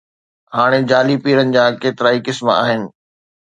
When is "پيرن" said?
1.25-1.53